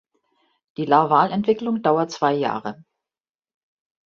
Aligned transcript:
Die 0.77 0.85
Larvalentwicklung 0.85 1.83
dauert 1.83 2.09
zwei 2.09 2.33
Jahre. 2.33 2.83